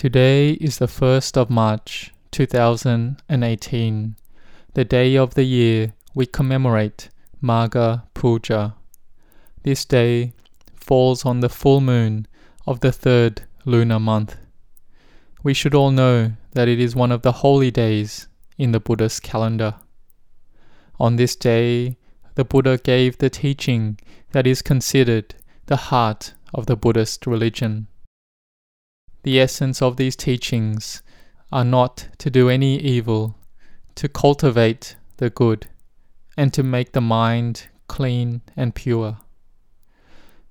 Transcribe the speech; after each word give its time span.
Today 0.00 0.52
is 0.52 0.78
the 0.78 0.86
1st 0.86 1.36
of 1.36 1.50
March 1.50 2.14
2018, 2.30 4.16
the 4.72 4.84
day 4.86 5.14
of 5.14 5.34
the 5.34 5.44
year 5.44 5.92
we 6.14 6.24
commemorate 6.24 7.10
Magha 7.42 8.04
Puja. 8.14 8.76
This 9.62 9.84
day 9.84 10.32
falls 10.74 11.26
on 11.26 11.40
the 11.40 11.50
full 11.50 11.82
moon 11.82 12.26
of 12.66 12.80
the 12.80 12.92
third 12.92 13.42
lunar 13.66 14.00
month. 14.00 14.38
We 15.42 15.52
should 15.52 15.74
all 15.74 15.90
know 15.90 16.32
that 16.52 16.66
it 16.66 16.80
is 16.80 16.96
one 16.96 17.12
of 17.12 17.20
the 17.20 17.44
holy 17.44 17.70
days 17.70 18.26
in 18.56 18.72
the 18.72 18.80
Buddhist 18.80 19.22
calendar. 19.22 19.74
On 20.98 21.16
this 21.16 21.36
day, 21.36 21.98
the 22.36 22.44
Buddha 22.46 22.78
gave 22.78 23.18
the 23.18 23.28
teaching 23.28 23.98
that 24.32 24.46
is 24.46 24.62
considered 24.62 25.34
the 25.66 25.76
heart 25.92 26.32
of 26.54 26.64
the 26.64 26.76
Buddhist 26.76 27.26
religion. 27.26 27.86
The 29.22 29.38
essence 29.38 29.82
of 29.82 29.96
these 29.96 30.16
teachings 30.16 31.02
are 31.52 31.64
not 31.64 32.08
to 32.18 32.30
do 32.30 32.48
any 32.48 32.78
evil, 32.78 33.36
to 33.96 34.08
cultivate 34.08 34.96
the 35.18 35.28
good, 35.28 35.68
and 36.36 36.54
to 36.54 36.62
make 36.62 36.92
the 36.92 37.02
mind 37.02 37.68
clean 37.86 38.40
and 38.56 38.74
pure. 38.74 39.18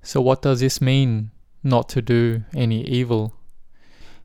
So, 0.03 0.21
what 0.21 0.44
does 0.44 0.59
this 0.59 0.81
mean, 0.81 1.31
not 1.63 1.89
to 1.89 2.02
do 2.02 2.44
any 2.53 2.84
evil? 2.84 3.34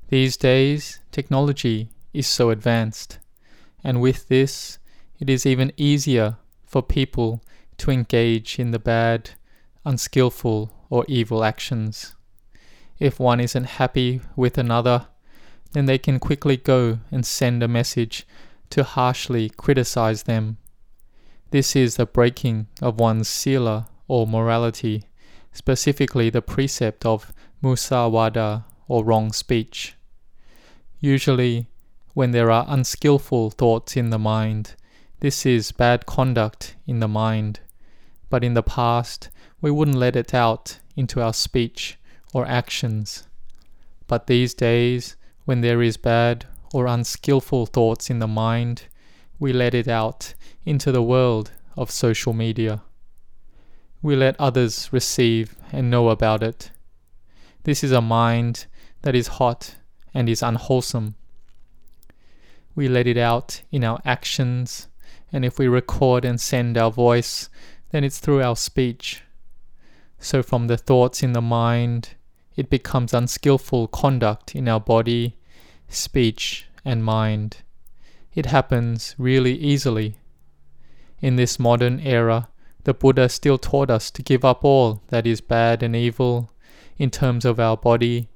These 0.08 0.36
days, 0.36 1.00
technology 1.10 1.88
is 2.12 2.26
so 2.26 2.50
advanced, 2.50 3.18
and 3.82 4.00
with 4.00 4.28
this, 4.28 4.78
it 5.18 5.30
is 5.30 5.46
even 5.46 5.72
easier 5.76 6.36
for 6.66 6.82
people 6.82 7.42
to 7.78 7.90
engage 7.90 8.58
in 8.58 8.72
the 8.72 8.78
bad, 8.78 9.30
unskillful, 9.84 10.70
or 10.90 11.04
evil 11.08 11.44
actions. 11.44 12.14
If 12.98 13.18
one 13.18 13.40
isn't 13.40 13.64
happy 13.64 14.20
with 14.36 14.56
another, 14.56 15.06
then 15.72 15.86
they 15.86 15.98
can 15.98 16.20
quickly 16.20 16.56
go 16.56 17.00
and 17.10 17.26
send 17.26 17.62
a 17.62 17.68
message 17.68 18.26
to 18.70 18.84
harshly 18.84 19.50
criticize 19.50 20.22
them. 20.22 20.58
This 21.50 21.74
is 21.74 21.96
the 21.96 22.06
breaking 22.06 22.68
of 22.80 23.00
one's 23.00 23.28
sila 23.28 23.88
or 24.06 24.26
morality, 24.26 25.04
specifically 25.52 26.30
the 26.30 26.42
precept 26.42 27.04
of 27.04 27.32
musawada 27.62 28.64
or 28.88 29.04
wrong 29.04 29.32
speech. 29.32 29.94
Usually, 31.00 31.66
when 32.14 32.30
there 32.30 32.50
are 32.50 32.66
unskillful 32.68 33.50
thoughts 33.50 33.96
in 33.96 34.10
the 34.10 34.18
mind, 34.18 34.74
this 35.20 35.44
is 35.44 35.72
bad 35.72 36.06
conduct 36.06 36.76
in 36.86 37.00
the 37.00 37.08
mind. 37.08 37.60
But 38.30 38.44
in 38.44 38.54
the 38.54 38.62
past, 38.62 39.30
we 39.60 39.70
wouldn't 39.70 39.96
let 39.96 40.16
it 40.16 40.32
out 40.32 40.78
into 40.96 41.20
our 41.20 41.34
speech 41.34 41.98
or 42.34 42.44
actions. 42.44 43.26
But 44.06 44.26
these 44.26 44.52
days, 44.52 45.16
when 45.46 45.62
there 45.62 45.80
is 45.80 45.96
bad 45.96 46.44
or 46.74 46.86
unskillful 46.86 47.66
thoughts 47.66 48.10
in 48.10 48.18
the 48.18 48.26
mind, 48.26 48.82
we 49.38 49.52
let 49.52 49.72
it 49.74 49.88
out 49.88 50.34
into 50.66 50.92
the 50.92 51.02
world 51.02 51.52
of 51.76 51.90
social 51.90 52.32
media. 52.32 52.82
We 54.02 54.16
let 54.16 54.38
others 54.38 54.92
receive 54.92 55.54
and 55.72 55.90
know 55.90 56.10
about 56.10 56.42
it. 56.42 56.70
This 57.62 57.82
is 57.82 57.92
a 57.92 58.02
mind 58.02 58.66
that 59.02 59.14
is 59.14 59.38
hot 59.38 59.76
and 60.12 60.28
is 60.28 60.42
unwholesome. 60.42 61.14
We 62.74 62.88
let 62.88 63.06
it 63.06 63.16
out 63.16 63.62
in 63.70 63.84
our 63.84 64.00
actions, 64.04 64.88
and 65.32 65.44
if 65.44 65.58
we 65.58 65.68
record 65.68 66.24
and 66.24 66.40
send 66.40 66.76
our 66.76 66.90
voice, 66.90 67.48
then 67.90 68.02
it's 68.02 68.18
through 68.18 68.42
our 68.42 68.56
speech. 68.56 69.22
So, 70.18 70.42
from 70.42 70.66
the 70.66 70.76
thoughts 70.76 71.22
in 71.22 71.32
the 71.32 71.40
mind, 71.40 72.16
it 72.56 72.70
becomes 72.70 73.12
unskillful 73.12 73.88
conduct 73.88 74.54
in 74.54 74.68
our 74.68 74.80
body, 74.80 75.36
speech, 75.88 76.66
and 76.84 77.04
mind. 77.04 77.58
It 78.34 78.46
happens 78.46 79.14
really 79.18 79.54
easily. 79.54 80.16
In 81.20 81.36
this 81.36 81.58
modern 81.58 82.00
era, 82.00 82.48
the 82.84 82.94
Buddha 82.94 83.28
still 83.28 83.58
taught 83.58 83.90
us 83.90 84.10
to 84.10 84.22
give 84.22 84.44
up 84.44 84.64
all 84.64 85.02
that 85.08 85.26
is 85.26 85.40
bad 85.40 85.82
and 85.82 85.96
evil 85.96 86.50
in 86.98 87.10
terms 87.10 87.44
of 87.44 87.58
our 87.58 87.76
body, 87.76 88.28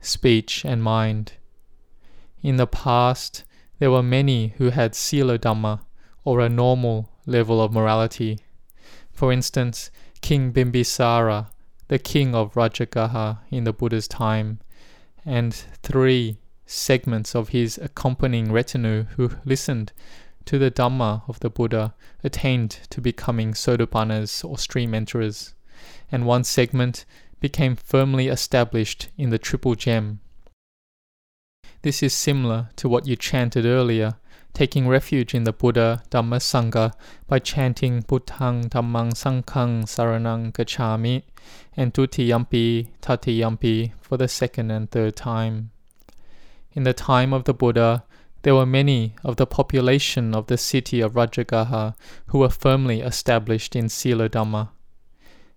speech, 0.00 0.64
and 0.64 0.82
mind. 0.82 1.32
In 2.42 2.56
the 2.56 2.66
past, 2.66 3.44
there 3.78 3.90
were 3.90 4.02
many 4.02 4.48
who 4.58 4.70
had 4.70 4.94
Sila 4.94 5.38
Dhamma, 5.38 5.80
or 6.24 6.40
a 6.40 6.48
normal 6.48 7.10
level 7.26 7.60
of 7.60 7.72
morality. 7.72 8.38
For 9.12 9.32
instance, 9.32 9.90
King 10.20 10.52
Bimbisara 10.52 11.48
the 11.94 11.98
king 12.00 12.34
of 12.34 12.54
Rajagaha 12.54 13.38
in 13.52 13.62
the 13.62 13.72
Buddha's 13.72 14.08
time, 14.08 14.58
and 15.24 15.54
three 15.54 16.38
segments 16.66 17.36
of 17.36 17.50
his 17.50 17.78
accompanying 17.78 18.50
retinue 18.50 19.04
who 19.14 19.30
listened 19.44 19.92
to 20.44 20.58
the 20.58 20.72
Dhamma 20.72 21.22
of 21.28 21.38
the 21.38 21.50
Buddha 21.50 21.94
attained 22.24 22.80
to 22.90 23.00
becoming 23.00 23.52
Sotapannas 23.52 24.44
or 24.44 24.58
stream 24.58 24.92
enterers, 24.92 25.54
and 26.10 26.26
one 26.26 26.42
segment 26.42 27.04
became 27.38 27.76
firmly 27.76 28.26
established 28.26 29.10
in 29.16 29.30
the 29.30 29.38
Triple 29.38 29.76
Gem. 29.76 30.18
This 31.82 32.02
is 32.02 32.12
similar 32.12 32.70
to 32.74 32.88
what 32.88 33.06
you 33.06 33.14
chanted 33.14 33.66
earlier 33.66 34.16
taking 34.54 34.88
refuge 34.88 35.34
in 35.34 35.44
the 35.44 35.52
Buddha 35.52 36.02
Dhamma 36.10 36.38
Sangha 36.38 36.92
by 37.26 37.40
chanting 37.40 38.02
Buddhang 38.02 38.70
Dhammang 38.70 39.12
Sanghang 39.12 39.82
Saranang 39.82 40.52
Gacchami 40.52 41.24
and 41.76 41.92
Dutiyampi 41.92 42.88
Tatiyampi 43.02 43.92
for 44.00 44.16
the 44.16 44.28
second 44.28 44.70
and 44.70 44.90
third 44.90 45.16
time. 45.16 45.70
In 46.72 46.84
the 46.84 46.94
time 46.94 47.32
of 47.32 47.44
the 47.44 47.54
Buddha, 47.54 48.04
there 48.42 48.54
were 48.54 48.66
many 48.66 49.14
of 49.24 49.36
the 49.36 49.46
population 49.46 50.34
of 50.34 50.46
the 50.46 50.58
city 50.58 51.00
of 51.00 51.14
Rajagaha 51.14 51.94
who 52.26 52.38
were 52.38 52.48
firmly 52.48 53.00
established 53.00 53.74
in 53.74 53.88
Sila 53.88 54.28
Dhamma. 54.28 54.68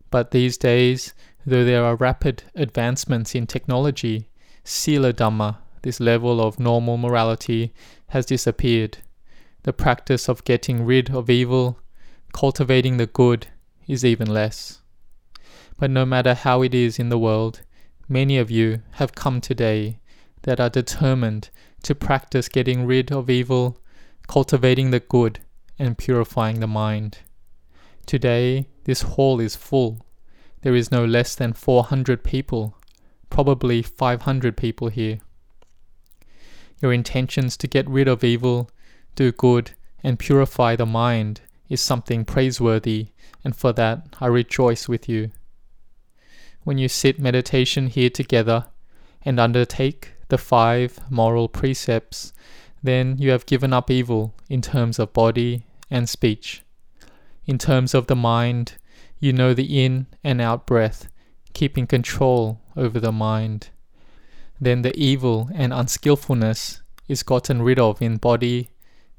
But 0.10 0.32
these 0.32 0.58
days, 0.58 1.14
though 1.46 1.66
there 1.66 1.84
are 1.84 1.96
rapid 1.96 2.44
advancements 2.56 3.36
in 3.36 3.46
technology, 3.46 4.30
Sila 4.64 5.14
Dhamma, 5.14 5.58
this 5.82 6.00
level 6.00 6.42
of 6.42 6.60
normal 6.60 6.98
morality, 6.98 7.74
has 8.08 8.26
disappeared. 8.26 9.00
The 9.64 9.74
practice 9.74 10.30
of 10.30 10.44
getting 10.46 10.86
rid 10.86 11.10
of 11.10 11.30
evil, 11.30 11.80
cultivating 12.34 12.98
the 12.98 13.08
good, 13.08 13.48
is 13.88 14.06
even 14.06 14.28
less. 14.28 14.82
But 15.78 15.92
no 15.92 16.06
matter 16.06 16.34
how 16.34 16.62
it 16.62 16.74
is 16.74 17.00
in 17.00 17.10
the 17.10 17.20
world, 17.20 17.62
many 18.08 18.38
of 18.38 18.50
you 18.50 18.82
have 18.92 19.16
come 19.16 19.42
today 19.42 20.00
that 20.44 20.60
are 20.60 20.70
determined 20.70 21.50
to 21.84 21.94
practice 21.94 22.48
getting 22.48 22.86
rid 22.86 23.12
of 23.12 23.30
evil, 23.30 23.78
cultivating 24.28 24.92
the 24.92 25.00
good, 25.00 25.40
and 25.78 25.98
purifying 25.98 26.60
the 26.60 26.68
mind. 26.68 27.20
Today, 28.06 28.70
this 28.86 29.02
hall 29.02 29.40
is 29.40 29.56
full. 29.56 30.06
There 30.62 30.76
is 30.76 30.92
no 30.92 31.06
less 31.06 31.36
than 31.36 31.54
400 31.54 32.24
people, 32.24 32.78
probably 33.30 33.82
500 33.82 34.56
people 34.56 34.88
here 34.88 35.20
your 36.82 36.94
intentions 36.94 37.58
to 37.58 37.68
get 37.68 37.90
rid 37.90 38.08
of 38.08 38.24
evil, 38.24 38.70
do 39.16 39.32
good, 39.32 39.72
and 40.04 40.20
purify 40.20 40.76
the 40.76 40.86
mind 40.86 41.42
is 41.70 41.82
something 41.82 42.24
praiseworthy, 42.24 43.08
and 43.44 43.56
for 43.56 43.74
that 43.74 44.16
I 44.22 44.28
rejoice 44.28 44.88
with 44.88 45.10
you. 45.10 45.32
When 46.64 46.78
you 46.78 46.88
sit 46.88 47.20
meditation 47.20 47.88
here 47.88 48.10
together 48.10 48.68
and 49.24 49.40
undertake 49.40 50.14
the 50.30 50.38
five 50.38 51.00
moral 51.10 51.48
precepts, 51.48 52.34
then 52.84 53.18
you 53.18 53.32
have 53.32 53.46
given 53.46 53.74
up 53.74 53.90
evil 53.90 54.36
in 54.50 54.62
terms 54.62 55.00
of 55.00 55.14
body 55.14 55.66
and 55.90 56.08
speech. 56.08 56.64
In 57.46 57.58
terms 57.58 57.94
of 57.94 58.08
the 58.08 58.16
mind, 58.16 58.74
you 59.20 59.34
know 59.34 59.54
the 59.54 59.84
in 59.84 60.08
and 60.24 60.42
out 60.42 60.68
breath, 60.68 61.08
keeping 61.54 61.88
control 61.88 62.62
over 62.76 63.00
the 63.00 63.12
mind 63.12 63.70
then 64.60 64.82
the 64.82 64.96
evil 64.98 65.50
and 65.54 65.74
unskillfulness 65.74 66.82
is 67.08 67.24
gotten 67.24 67.62
rid 67.62 67.80
of 67.80 68.02
in 68.02 68.18
body, 68.18 68.70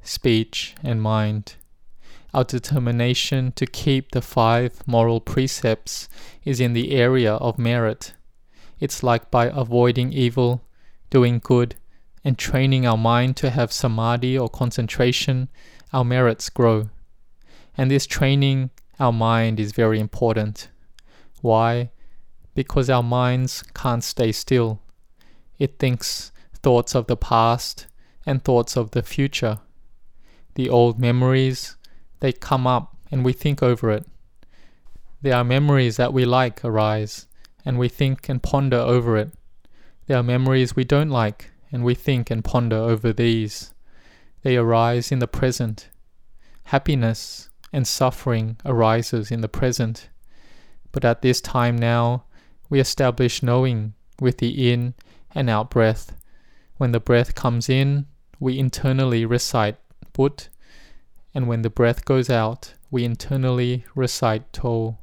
speech, 0.03 0.75
and 0.83 1.01
mind. 1.01 1.55
Our 2.35 2.45
determination 2.45 3.53
to 3.53 3.67
keep 3.67 4.11
the 4.11 4.21
five 4.21 4.87
moral 4.87 5.21
precepts 5.21 6.09
is 6.45 6.61
in 6.61 6.75
the 6.75 6.93
area 6.93 7.35
of 7.35 7.59
merit. 7.59 8.13
It's 8.81 9.03
like 9.03 9.31
by 9.31 9.47
avoiding 9.47 10.13
evil, 10.13 10.63
doing 11.11 11.41
good, 11.43 11.77
and 12.25 12.37
training 12.37 12.87
our 12.87 12.99
mind 12.99 13.37
to 13.39 13.51
have 13.51 13.73
samadhi 13.73 14.39
or 14.39 14.49
concentration, 14.49 15.49
our 15.93 16.05
merits 16.05 16.51
grow. 16.51 16.91
And 17.77 17.91
this 17.91 18.07
training 18.07 18.71
our 19.01 19.13
mind 19.13 19.59
is 19.59 19.73
very 19.73 20.01
important. 20.01 20.69
Why? 21.41 21.91
Because 22.55 22.91
our 22.91 23.03
minds 23.03 23.63
can't 23.75 24.05
stay 24.05 24.33
still. 24.33 24.81
It 25.59 25.79
thinks 25.79 26.33
thoughts 26.55 26.95
of 26.95 27.07
the 27.07 27.17
past 27.17 27.87
and 28.27 28.43
thoughts 28.43 28.77
of 28.77 28.93
the 28.93 29.03
future. 29.03 29.59
The 30.55 30.69
old 30.69 30.99
memories, 30.99 31.77
they 32.21 32.33
come 32.33 32.67
up 32.67 32.97
and 33.11 33.25
we 33.25 33.33
think 33.33 33.63
over 33.63 33.91
it. 33.91 34.07
There 35.23 35.35
are 35.35 35.45
memories 35.45 35.97
that 35.97 36.13
we 36.13 36.25
like 36.25 36.65
arise 36.65 37.27
and 37.65 37.79
we 37.79 37.89
think 37.89 38.29
and 38.29 38.43
ponder 38.43 38.77
over 38.77 39.17
it. 39.17 39.33
There 40.07 40.17
are 40.17 40.23
memories 40.23 40.77
we 40.77 40.85
don't 40.85 41.11
like 41.11 41.51
and 41.73 41.85
we 41.85 41.95
think 41.95 42.31
and 42.31 42.45
ponder 42.45 42.77
over 42.77 43.13
these. 43.13 43.73
They 44.43 44.57
arise 44.57 45.11
in 45.11 45.19
the 45.19 45.27
present. 45.27 45.89
Happiness 46.65 47.51
and 47.73 47.87
suffering 47.87 48.57
arises 48.65 49.31
in 49.31 49.41
the 49.41 49.49
present. 49.49 50.09
But 50.93 51.05
at 51.05 51.23
this 51.23 51.41
time 51.41 51.77
now, 51.77 52.25
we 52.71 52.81
establish 52.81 53.43
knowing 53.43 53.95
with 54.21 54.39
the 54.39 54.71
in 54.73 54.95
and 55.35 55.49
out 55.51 55.71
breath. 55.71 56.17
When 56.77 56.93
the 56.93 57.01
breath 57.01 57.35
comes 57.35 57.69
in, 57.69 58.07
we 58.41 58.59
internally 58.59 59.25
recite 59.25 59.77
But, 60.13 60.49
and 61.35 61.47
when 61.47 61.63
the 61.63 61.71
breath 61.71 62.05
goes 62.05 62.29
out, 62.29 62.75
we 62.91 63.05
internally 63.05 63.85
recite 63.95 64.53
To. 64.55 64.99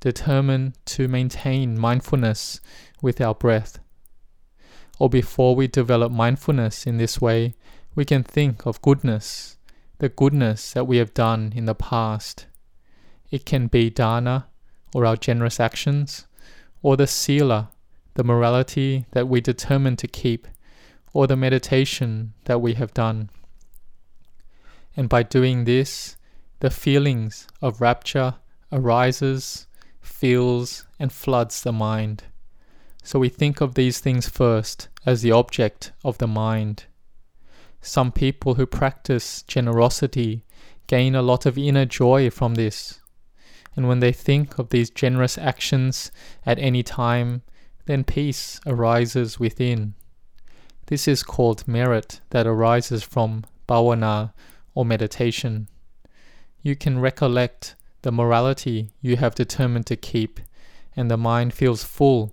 Determine 0.00 0.74
to 0.86 1.08
maintain 1.08 1.78
mindfulness 1.78 2.60
with 3.00 3.20
our 3.20 3.34
breath. 3.34 3.78
Or 4.98 5.08
before 5.08 5.54
we 5.56 5.66
develop 5.66 6.12
mindfulness 6.12 6.86
in 6.86 6.98
this 6.98 7.20
way, 7.20 7.54
we 7.94 8.04
can 8.04 8.22
think 8.22 8.66
of 8.66 8.82
goodness, 8.82 9.56
the 9.98 10.08
goodness 10.08 10.72
that 10.72 10.86
we 10.86 10.96
have 10.98 11.14
done 11.14 11.52
in 11.54 11.66
the 11.66 11.74
past. 11.74 12.46
It 13.30 13.46
can 13.46 13.66
be 13.68 13.90
dana, 13.90 14.48
or 14.94 15.06
our 15.06 15.16
generous 15.16 15.58
actions, 15.58 16.26
or 16.82 16.96
the 16.96 17.06
sila, 17.06 17.70
the 18.14 18.24
morality 18.24 19.06
that 19.12 19.28
we 19.28 19.40
determine 19.40 19.96
to 19.96 20.06
keep, 20.08 20.46
or 21.12 21.26
the 21.26 21.36
meditation 21.36 22.34
that 22.44 22.60
we 22.60 22.74
have 22.74 22.94
done. 22.94 23.30
And 24.96 25.08
by 25.08 25.22
doing 25.22 25.64
this, 25.64 26.16
the 26.60 26.70
feelings 26.70 27.46
of 27.60 27.80
rapture 27.80 28.34
arises, 28.70 29.66
fills, 30.00 30.86
and 30.98 31.12
floods 31.12 31.62
the 31.62 31.72
mind. 31.72 32.24
So 33.02 33.18
we 33.18 33.28
think 33.28 33.60
of 33.60 33.74
these 33.74 33.98
things 33.98 34.28
first 34.28 34.88
as 35.04 35.22
the 35.22 35.32
object 35.32 35.92
of 36.04 36.18
the 36.18 36.28
mind. 36.28 36.84
Some 37.80 38.12
people 38.12 38.54
who 38.54 38.66
practice 38.66 39.42
generosity 39.42 40.44
gain 40.86 41.14
a 41.14 41.22
lot 41.22 41.46
of 41.46 41.58
inner 41.58 41.84
joy 41.84 42.30
from 42.30 42.54
this. 42.54 43.00
And 43.74 43.88
when 43.88 44.00
they 44.00 44.12
think 44.12 44.58
of 44.58 44.68
these 44.68 44.90
generous 44.90 45.36
actions 45.36 46.12
at 46.46 46.58
any 46.58 46.82
time, 46.82 47.42
then 47.86 48.04
peace 48.04 48.60
arises 48.66 49.38
within. 49.40 49.94
This 50.86 51.08
is 51.08 51.22
called 51.22 51.66
merit 51.66 52.20
that 52.30 52.46
arises 52.46 53.02
from 53.02 53.44
bhavana 53.68 54.32
or 54.74 54.84
meditation. 54.84 55.68
You 56.62 56.76
can 56.76 57.00
recollect 57.00 57.74
the 58.02 58.12
morality 58.12 58.90
you 59.00 59.16
have 59.16 59.34
determined 59.34 59.86
to 59.86 59.96
keep, 59.96 60.40
and 60.96 61.10
the 61.10 61.16
mind 61.16 61.54
feels 61.54 61.84
full. 61.84 62.32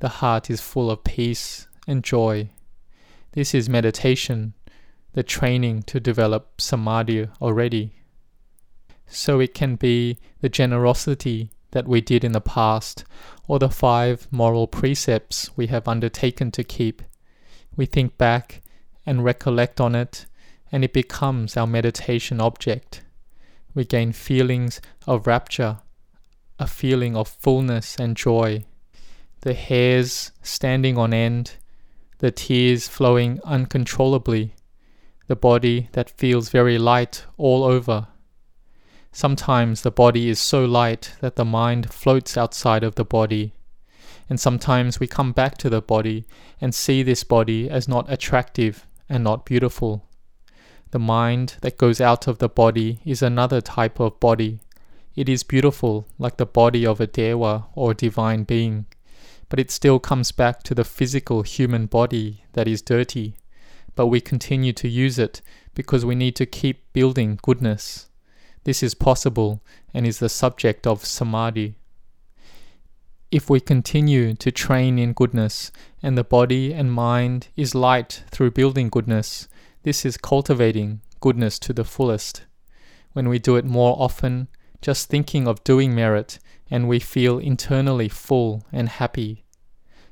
The 0.00 0.08
heart 0.08 0.50
is 0.50 0.60
full 0.60 0.90
of 0.90 1.04
peace 1.04 1.66
and 1.86 2.04
joy. 2.04 2.50
This 3.32 3.54
is 3.54 3.68
meditation, 3.68 4.54
the 5.12 5.22
training 5.22 5.82
to 5.84 6.00
develop 6.00 6.60
samadhi 6.60 7.28
already. 7.40 7.94
So 9.06 9.40
it 9.40 9.54
can 9.54 9.76
be 9.76 10.18
the 10.40 10.48
generosity 10.48 11.50
that 11.72 11.86
we 11.86 12.00
did 12.00 12.24
in 12.24 12.32
the 12.32 12.40
past, 12.40 13.04
or 13.46 13.58
the 13.58 13.68
five 13.68 14.26
moral 14.30 14.66
precepts 14.66 15.50
we 15.56 15.66
have 15.68 15.88
undertaken 15.88 16.50
to 16.52 16.64
keep. 16.64 17.02
We 17.76 17.86
think 17.86 18.18
back 18.18 18.62
and 19.04 19.24
recollect 19.24 19.80
on 19.80 19.94
it, 19.94 20.26
and 20.72 20.84
it 20.84 20.92
becomes 20.92 21.56
our 21.56 21.66
meditation 21.66 22.40
object. 22.40 23.02
We 23.74 23.84
gain 23.84 24.12
feelings 24.12 24.80
of 25.06 25.26
rapture, 25.26 25.78
a 26.58 26.66
feeling 26.66 27.16
of 27.16 27.28
fullness 27.28 27.96
and 27.96 28.16
joy, 28.16 28.64
the 29.42 29.54
hairs 29.54 30.32
standing 30.42 30.98
on 30.98 31.14
end, 31.14 31.52
the 32.18 32.30
tears 32.30 32.88
flowing 32.88 33.40
uncontrollably, 33.44 34.54
the 35.28 35.36
body 35.36 35.88
that 35.92 36.10
feels 36.10 36.48
very 36.48 36.78
light 36.78 37.24
all 37.36 37.62
over. 37.62 38.08
Sometimes 39.12 39.82
the 39.82 39.90
body 39.90 40.28
is 40.28 40.38
so 40.38 40.64
light 40.64 41.14
that 41.20 41.36
the 41.36 41.44
mind 41.44 41.92
floats 41.92 42.36
outside 42.36 42.84
of 42.84 42.94
the 42.94 43.04
body. 43.04 43.52
And 44.28 44.38
sometimes 44.38 45.00
we 45.00 45.06
come 45.06 45.32
back 45.32 45.56
to 45.58 45.70
the 45.70 45.80
body 45.80 46.26
and 46.60 46.74
see 46.74 47.02
this 47.02 47.24
body 47.24 47.70
as 47.70 47.88
not 47.88 48.10
attractive 48.12 48.86
and 49.08 49.24
not 49.24 49.46
beautiful. 49.46 50.04
The 50.90 50.98
mind 50.98 51.56
that 51.62 51.78
goes 51.78 52.00
out 52.00 52.26
of 52.26 52.38
the 52.38 52.48
body 52.48 53.00
is 53.04 53.22
another 53.22 53.60
type 53.60 54.00
of 54.00 54.20
body. 54.20 54.60
It 55.16 55.28
is 55.28 55.42
beautiful, 55.42 56.06
like 56.18 56.36
the 56.36 56.46
body 56.46 56.86
of 56.86 57.00
a 57.00 57.06
Dewa 57.06 57.66
or 57.74 57.94
divine 57.94 58.44
being, 58.44 58.86
but 59.48 59.58
it 59.58 59.70
still 59.70 59.98
comes 59.98 60.32
back 60.32 60.62
to 60.64 60.74
the 60.74 60.84
physical 60.84 61.42
human 61.42 61.86
body 61.86 62.44
that 62.52 62.68
is 62.68 62.82
dirty. 62.82 63.36
But 63.94 64.06
we 64.06 64.20
continue 64.20 64.72
to 64.74 64.88
use 64.88 65.18
it 65.18 65.42
because 65.74 66.04
we 66.04 66.14
need 66.14 66.36
to 66.36 66.46
keep 66.46 66.92
building 66.92 67.38
goodness. 67.42 68.07
This 68.64 68.82
is 68.82 68.94
possible 68.94 69.62
and 69.94 70.06
is 70.06 70.18
the 70.18 70.28
subject 70.28 70.86
of 70.86 71.04
samadhi. 71.04 71.76
If 73.30 73.50
we 73.50 73.60
continue 73.60 74.34
to 74.34 74.50
train 74.50 74.98
in 74.98 75.12
goodness 75.12 75.70
and 76.02 76.16
the 76.16 76.24
body 76.24 76.72
and 76.72 76.92
mind 76.92 77.48
is 77.56 77.74
light 77.74 78.24
through 78.30 78.52
building 78.52 78.88
goodness, 78.88 79.48
this 79.82 80.06
is 80.06 80.16
cultivating 80.16 81.00
goodness 81.20 81.58
to 81.60 81.72
the 81.72 81.84
fullest. 81.84 82.44
When 83.12 83.28
we 83.28 83.38
do 83.38 83.56
it 83.56 83.64
more 83.64 83.96
often, 83.98 84.48
just 84.80 85.08
thinking 85.08 85.46
of 85.48 85.64
doing 85.64 85.94
merit, 85.94 86.38
and 86.70 86.88
we 86.88 87.00
feel 87.00 87.38
internally 87.38 88.08
full 88.08 88.64
and 88.72 88.88
happy. 88.88 89.44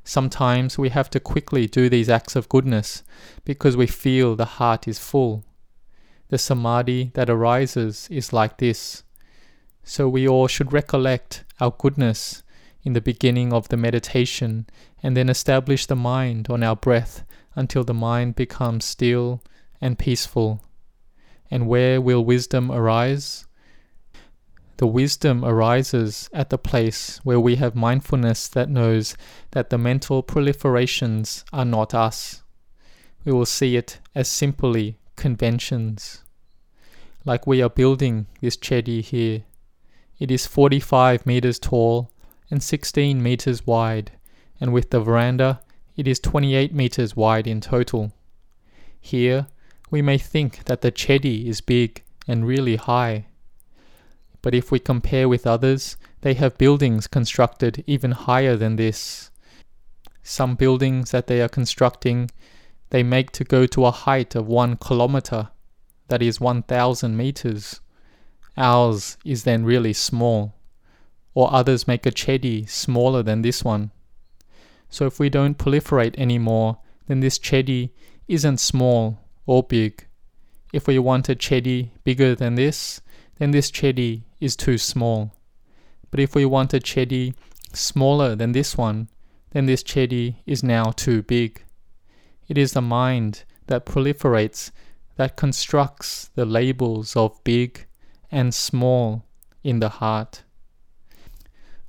Sometimes 0.04 0.78
we 0.78 0.90
have 0.90 1.10
to 1.10 1.20
quickly 1.20 1.66
do 1.66 1.88
these 1.88 2.08
acts 2.08 2.36
of 2.36 2.48
goodness 2.48 3.02
because 3.44 3.76
we 3.76 3.86
feel 3.86 4.36
the 4.36 4.44
heart 4.44 4.86
is 4.86 4.98
full. 4.98 5.44
The 6.28 6.38
samadhi 6.38 7.12
that 7.14 7.30
arises 7.30 8.08
is 8.10 8.32
like 8.32 8.58
this. 8.58 9.04
So 9.84 10.08
we 10.08 10.26
all 10.26 10.48
should 10.48 10.72
recollect 10.72 11.44
our 11.60 11.70
goodness 11.70 12.42
in 12.82 12.94
the 12.94 13.00
beginning 13.00 13.52
of 13.52 13.68
the 13.68 13.76
meditation 13.76 14.66
and 15.02 15.16
then 15.16 15.28
establish 15.28 15.86
the 15.86 15.96
mind 15.96 16.48
on 16.50 16.62
our 16.62 16.76
breath 16.76 17.24
until 17.54 17.84
the 17.84 17.94
mind 17.94 18.34
becomes 18.34 18.84
still 18.84 19.42
and 19.80 19.98
peaceful. 19.98 20.60
And 21.50 21.68
where 21.68 22.00
will 22.00 22.24
wisdom 22.24 22.72
arise? 22.72 23.46
The 24.78 24.86
wisdom 24.86 25.44
arises 25.44 26.28
at 26.32 26.50
the 26.50 26.58
place 26.58 27.18
where 27.24 27.40
we 27.40 27.56
have 27.56 27.74
mindfulness 27.74 28.48
that 28.48 28.68
knows 28.68 29.16
that 29.52 29.70
the 29.70 29.78
mental 29.78 30.22
proliferations 30.22 31.44
are 31.52 31.64
not 31.64 31.94
us. 31.94 32.42
We 33.24 33.32
will 33.32 33.46
see 33.46 33.76
it 33.76 34.00
as 34.14 34.28
simply 34.28 34.98
conventions. 35.26 36.22
Like 37.24 37.48
we 37.48 37.60
are 37.60 37.78
building 37.82 38.26
this 38.40 38.56
chedi 38.56 39.00
here. 39.02 39.42
It 40.20 40.30
is 40.30 40.46
45 40.46 41.26
meters 41.26 41.58
tall 41.58 42.12
and 42.48 42.62
16 42.62 43.20
meters 43.20 43.66
wide, 43.66 44.12
and 44.60 44.72
with 44.72 44.90
the 44.90 45.00
veranda, 45.00 45.60
it 45.96 46.06
is 46.06 46.20
28 46.20 46.72
meters 46.72 47.16
wide 47.16 47.48
in 47.48 47.60
total. 47.60 48.12
Here, 49.00 49.48
we 49.90 50.00
may 50.00 50.16
think 50.16 50.62
that 50.66 50.82
the 50.82 50.92
chedi 50.92 51.46
is 51.46 51.60
big 51.60 52.04
and 52.28 52.46
really 52.46 52.76
high. 52.76 53.26
But 54.42 54.54
if 54.54 54.70
we 54.70 54.78
compare 54.78 55.28
with 55.28 55.44
others, 55.44 55.96
they 56.20 56.34
have 56.34 56.56
buildings 56.56 57.08
constructed 57.08 57.82
even 57.84 58.12
higher 58.12 58.54
than 58.54 58.76
this. 58.76 59.32
Some 60.22 60.54
buildings 60.54 61.10
that 61.10 61.26
they 61.26 61.40
are 61.42 61.48
constructing, 61.48 62.30
they 62.90 63.02
make 63.02 63.30
to 63.32 63.44
go 63.44 63.66
to 63.66 63.86
a 63.86 63.90
height 63.90 64.34
of 64.34 64.46
one 64.46 64.76
kilometer, 64.76 65.48
that 66.08 66.22
is 66.22 66.40
1000 66.40 67.16
meters. 67.16 67.80
Ours 68.56 69.18
is 69.24 69.44
then 69.44 69.64
really 69.64 69.92
small 69.92 70.56
or 71.36 71.52
others 71.52 71.86
make 71.86 72.06
a 72.06 72.10
chedi 72.10 72.66
smaller 72.66 73.22
than 73.22 73.42
this 73.42 73.62
one. 73.62 73.92
So 74.88 75.04
if 75.04 75.20
we 75.20 75.28
don't 75.28 75.58
proliferate 75.58 76.16
anymore, 76.16 76.78
then 77.08 77.20
this 77.20 77.38
chedi 77.38 77.90
isn't 78.26 78.58
small 78.58 79.20
or 79.44 79.62
big. 79.62 80.06
If 80.72 80.86
we 80.86 80.98
want 80.98 81.28
a 81.28 81.34
chedi 81.34 81.90
bigger 82.04 82.34
than 82.34 82.54
this, 82.54 83.02
then 83.38 83.50
this 83.50 83.70
chedi 83.70 84.22
is 84.40 84.56
too 84.56 84.78
small. 84.78 85.34
But 86.10 86.20
if 86.20 86.34
we 86.34 86.46
want 86.46 86.72
a 86.72 86.80
chedi 86.80 87.34
smaller 87.74 88.34
than 88.34 88.52
this 88.52 88.78
one, 88.78 89.10
then 89.50 89.66
this 89.66 89.82
chedi 89.82 90.36
is 90.46 90.62
now 90.62 90.90
too 90.92 91.22
big. 91.22 91.62
It 92.48 92.58
is 92.58 92.72
the 92.72 92.82
mind 92.82 93.44
that 93.66 93.86
proliferates 93.86 94.70
that 95.16 95.36
constructs 95.36 96.30
the 96.34 96.44
labels 96.44 97.16
of 97.16 97.42
big 97.42 97.86
and 98.30 98.54
small 98.54 99.24
in 99.64 99.80
the 99.80 99.88
heart. 99.88 100.42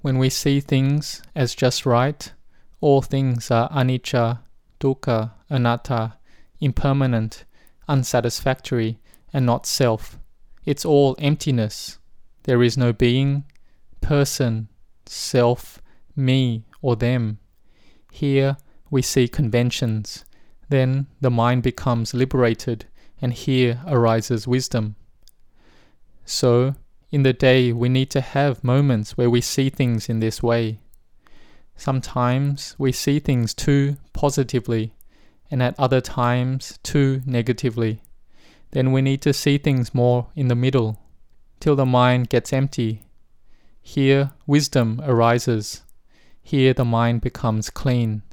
When 0.02 0.18
we 0.18 0.30
see 0.30 0.60
things 0.60 1.22
as 1.36 1.56
just 1.56 1.86
right, 1.86 2.32
all 2.80 3.02
things 3.02 3.52
are 3.52 3.70
anicca, 3.70 4.40
dukkha, 4.80 5.32
anatta, 5.50 6.18
impermanent, 6.60 7.46
unsatisfactory, 7.88 9.00
and 9.34 9.46
not 9.46 9.66
self. 9.66 10.18
It's 10.66 10.86
all 10.86 11.16
emptiness. 11.20 12.00
There 12.44 12.64
is 12.64 12.78
no 12.78 12.94
being, 12.94 13.44
person, 14.02 14.70
self, 15.06 15.82
me, 16.16 16.66
or 16.82 16.96
them. 16.96 17.40
Here 18.12 18.58
we 18.90 19.02
see 19.02 19.28
conventions. 19.28 20.24
Then 20.70 21.08
the 21.22 21.32
mind 21.32 21.64
becomes 21.64 22.14
liberated, 22.14 22.86
and 23.22 23.34
here 23.34 23.82
arises 23.88 24.48
wisdom. 24.48 24.96
So, 26.26 26.76
in 27.12 27.24
the 27.24 27.34
day, 27.34 27.72
we 27.72 27.88
need 27.88 28.10
to 28.12 28.22
have 28.22 28.64
moments 28.64 29.18
where 29.18 29.30
we 29.30 29.42
see 29.42 29.70
things 29.70 30.10
in 30.10 30.20
this 30.20 30.44
way. 30.44 30.80
Sometimes 31.76 32.76
we 32.78 32.92
see 32.92 33.20
things 33.20 33.54
too 33.54 33.98
positively, 34.12 34.94
and 35.50 35.64
at 35.64 35.80
other 35.80 36.02
times 36.02 36.80
too 36.84 37.22
negatively. 37.26 38.02
Then 38.72 38.92
we 38.92 39.02
need 39.02 39.22
to 39.22 39.34
see 39.34 39.58
things 39.58 39.96
more 39.96 40.28
in 40.36 40.50
the 40.50 40.56
middle, 40.56 41.00
till 41.60 41.76
the 41.76 41.86
mind 41.86 42.30
gets 42.30 42.52
empty. 42.52 43.04
Here, 43.82 44.32
wisdom 44.46 45.02
arises. 45.06 45.84
Here, 46.44 46.74
the 46.74 46.84
mind 46.84 47.22
becomes 47.22 47.70
clean. 47.70 48.24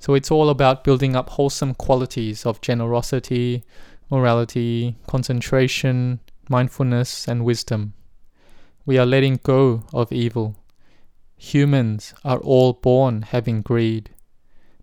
So 0.00 0.14
it's 0.14 0.30
all 0.30 0.48
about 0.48 0.82
building 0.82 1.14
up 1.14 1.28
wholesome 1.28 1.74
qualities 1.74 2.46
of 2.46 2.62
generosity, 2.62 3.62
morality, 4.10 4.96
concentration, 5.06 6.20
mindfulness, 6.48 7.28
and 7.28 7.44
wisdom. 7.44 7.92
We 8.86 8.98
are 8.98 9.06
letting 9.06 9.40
go 9.42 9.84
of 9.92 10.10
evil. 10.10 10.56
Humans 11.36 12.14
are 12.24 12.38
all 12.38 12.72
born 12.72 13.22
having 13.22 13.60
greed, 13.60 14.10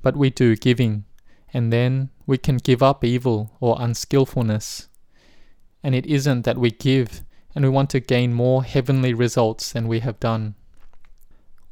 but 0.04 0.16
we 0.16 0.30
do 0.30 0.56
giving, 0.56 1.06
and 1.52 1.74
then 1.74 2.12
we 2.26 2.38
can 2.38 2.58
give 2.58 2.84
up 2.84 3.04
evil 3.04 3.52
or 3.60 3.76
unskillfulness. 3.80 4.88
And 5.84 5.96
it 5.96 6.06
isn't 6.06 6.44
that 6.44 6.58
we 6.58 6.72
give 6.72 7.24
and 7.56 7.66
we 7.66 7.70
want 7.70 7.90
to 7.90 8.00
gain 8.00 8.34
more 8.34 8.64
heavenly 8.64 9.16
results 9.16 9.74
than 9.74 9.88
we 9.88 10.00
have 10.02 10.20
done. 10.20 10.54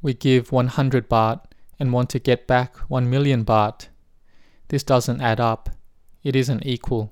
We 0.01 0.15
give 0.15 0.51
100 0.51 1.07
baht 1.07 1.41
and 1.79 1.93
want 1.93 2.09
to 2.11 2.19
get 2.19 2.47
back 2.47 2.75
1 2.89 3.09
million 3.09 3.43
baht. 3.43 3.87
This 4.69 4.83
doesn't 4.83 5.21
add 5.21 5.39
up. 5.39 5.69
It 6.23 6.35
isn't 6.35 6.65
equal. 6.65 7.11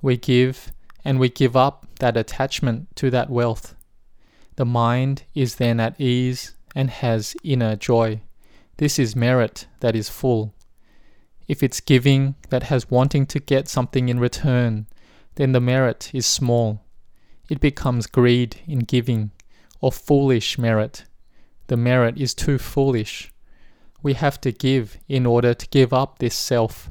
We 0.00 0.16
give 0.16 0.72
and 1.04 1.18
we 1.18 1.28
give 1.28 1.56
up 1.56 1.86
that 1.98 2.16
attachment 2.16 2.94
to 2.96 3.10
that 3.10 3.30
wealth. 3.30 3.74
The 4.56 4.64
mind 4.64 5.24
is 5.34 5.56
then 5.56 5.80
at 5.80 6.00
ease 6.00 6.54
and 6.74 6.90
has 6.90 7.36
inner 7.42 7.76
joy. 7.76 8.20
This 8.76 8.98
is 8.98 9.16
merit 9.16 9.66
that 9.80 9.96
is 9.96 10.08
full. 10.08 10.54
If 11.48 11.62
it's 11.62 11.80
giving 11.80 12.36
that 12.50 12.64
has 12.64 12.90
wanting 12.90 13.26
to 13.26 13.40
get 13.40 13.68
something 13.68 14.08
in 14.08 14.20
return, 14.20 14.86
then 15.34 15.52
the 15.52 15.60
merit 15.60 16.10
is 16.14 16.26
small. 16.26 16.80
It 17.48 17.60
becomes 17.60 18.06
greed 18.06 18.56
in 18.66 18.80
giving 18.80 19.32
or 19.80 19.92
foolish 19.92 20.58
merit. 20.58 21.04
The 21.66 21.76
merit 21.76 22.16
is 22.16 22.34
too 22.34 22.58
foolish 22.58 23.31
we 24.02 24.14
have 24.14 24.40
to 24.40 24.52
give 24.52 24.98
in 25.08 25.26
order 25.26 25.54
to 25.54 25.68
give 25.68 25.92
up 25.92 26.18
this 26.18 26.34
self. 26.34 26.90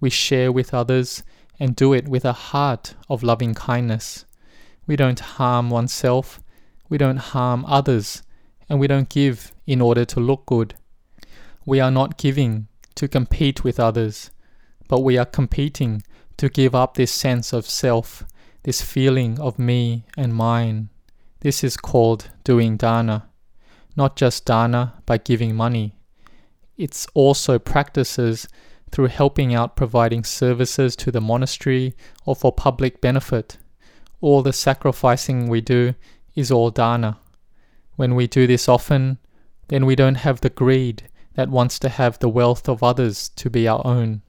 We 0.00 0.10
share 0.10 0.50
with 0.50 0.74
others 0.74 1.22
and 1.58 1.76
do 1.76 1.92
it 1.92 2.08
with 2.08 2.24
a 2.24 2.32
heart 2.32 2.94
of 3.08 3.22
loving 3.22 3.54
kindness. 3.54 4.24
We 4.86 4.96
don't 4.96 5.20
harm 5.20 5.70
oneself, 5.70 6.42
we 6.88 6.98
don't 6.98 7.18
harm 7.18 7.64
others, 7.66 8.22
and 8.68 8.80
we 8.80 8.88
don't 8.88 9.08
give 9.08 9.52
in 9.66 9.80
order 9.80 10.04
to 10.06 10.20
look 10.20 10.46
good. 10.46 10.74
We 11.64 11.78
are 11.78 11.90
not 11.90 12.18
giving 12.18 12.66
to 12.96 13.06
compete 13.06 13.62
with 13.62 13.78
others, 13.78 14.30
but 14.88 15.00
we 15.00 15.16
are 15.16 15.24
competing 15.24 16.02
to 16.38 16.48
give 16.48 16.74
up 16.74 16.94
this 16.94 17.12
sense 17.12 17.52
of 17.52 17.66
self, 17.66 18.24
this 18.64 18.82
feeling 18.82 19.38
of 19.38 19.58
me 19.58 20.04
and 20.16 20.34
mine. 20.34 20.88
This 21.40 21.62
is 21.62 21.76
called 21.76 22.30
doing 22.42 22.76
dana. 22.76 23.28
Not 23.96 24.16
just 24.16 24.44
dana 24.44 24.94
by 25.06 25.18
giving 25.18 25.54
money, 25.54 25.94
it's 26.76 27.06
also 27.14 27.58
practices 27.58 28.48
through 28.90 29.06
helping 29.06 29.54
out 29.54 29.76
providing 29.76 30.22
services 30.24 30.94
to 30.96 31.10
the 31.10 31.20
monastery 31.20 31.94
or 32.26 32.36
for 32.36 32.52
public 32.52 33.00
benefit. 33.00 33.58
All 34.20 34.42
the 34.42 34.52
sacrificing 34.52 35.48
we 35.48 35.60
do 35.60 35.94
is 36.34 36.50
all 36.50 36.70
dana. 36.70 37.18
When 37.96 38.14
we 38.14 38.26
do 38.26 38.46
this 38.46 38.68
often, 38.68 39.18
then 39.68 39.86
we 39.86 39.96
don't 39.96 40.16
have 40.16 40.40
the 40.40 40.50
greed 40.50 41.08
that 41.34 41.48
wants 41.48 41.78
to 41.78 41.88
have 41.88 42.18
the 42.18 42.28
wealth 42.28 42.68
of 42.68 42.82
others 42.82 43.30
to 43.30 43.48
be 43.48 43.66
our 43.66 43.80
own. 43.86 44.22